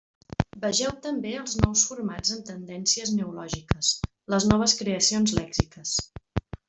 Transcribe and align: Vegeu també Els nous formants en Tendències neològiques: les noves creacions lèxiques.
Vegeu 0.61 0.93
també 1.07 1.33
Els 1.41 1.57
nous 1.59 1.83
formants 1.89 2.33
en 2.37 2.41
Tendències 2.47 3.11
neològiques: 3.19 3.93
les 4.35 4.49
noves 4.55 4.75
creacions 4.81 5.37
lèxiques. 5.43 5.97